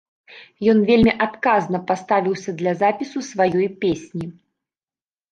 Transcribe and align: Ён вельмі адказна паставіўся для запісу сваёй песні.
Ён 0.71 0.77
вельмі 0.85 1.11
адказна 1.25 1.81
паставіўся 1.91 2.53
для 2.61 2.73
запісу 2.81 3.19
сваёй 3.27 3.67
песні. 3.85 4.25